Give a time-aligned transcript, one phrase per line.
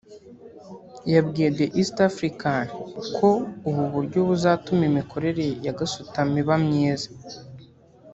[1.13, 2.63] yabwiye The East African
[3.17, 3.29] ko
[3.69, 7.09] ubu buryo buzatuma imikorere ya gasutamo iba myiza